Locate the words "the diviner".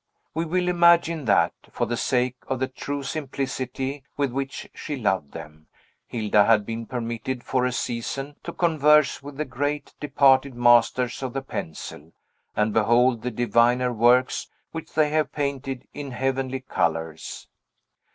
13.21-13.93